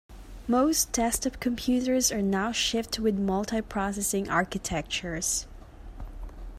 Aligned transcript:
Most 0.47 0.91
desktop 0.93 1.39
computers 1.39 2.11
are 2.11 2.23
now 2.23 2.51
shipped 2.51 2.97
with 2.97 3.19
multiprocessing 3.23 4.27
architectures. 4.31 5.45